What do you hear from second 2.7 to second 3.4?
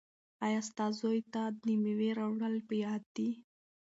یاد دي؟